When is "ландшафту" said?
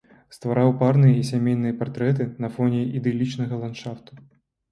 3.65-4.11